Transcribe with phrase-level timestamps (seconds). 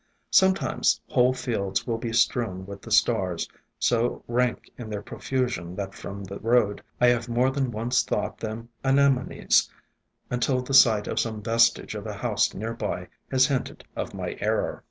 [0.31, 5.93] Sometimes whole fields will be strewn with the stars, so rank in their profusion that
[5.93, 9.69] from the road I have more than once thought them Anemones,
[10.31, 14.35] until the sight of some vestige of a house near by has hinted of my
[14.39, 14.79] error.